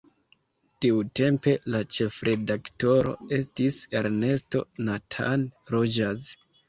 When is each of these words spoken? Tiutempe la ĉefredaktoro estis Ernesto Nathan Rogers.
Tiutempe 0.85 1.53
la 1.75 1.81
ĉefredaktoro 1.97 3.13
estis 3.39 3.77
Ernesto 4.01 4.65
Nathan 4.89 5.45
Rogers. 5.75 6.27